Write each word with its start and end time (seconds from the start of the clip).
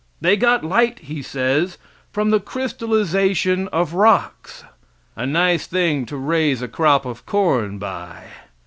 They 0.19 0.35
got 0.35 0.63
light, 0.63 0.97
he 0.97 1.21
says, 1.21 1.77
from 2.11 2.31
the 2.31 2.39
crystallization 2.39 3.67
of 3.67 3.93
rocks. 3.93 4.63
A 5.15 5.27
nice 5.27 5.67
thing 5.67 6.07
to 6.07 6.17
raise 6.17 6.63
a 6.63 6.67
crop 6.67 7.05
of 7.05 7.23
corn 7.27 7.77
by. 7.77 8.23